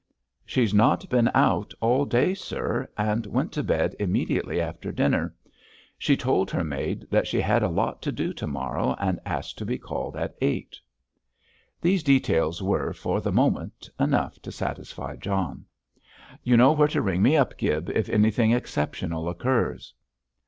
[0.47, 5.35] "She's not been out all day, sir, and went to bed immediately after dinner.
[5.95, 9.59] She told her maid that she had a lot to do to morrow, and asked
[9.59, 10.79] to be called at eight."
[11.79, 15.65] These details were, for the moment, enough to satisfy John.
[16.41, 19.93] "You know where to ring me up, Gibb, if anything exceptional occurs."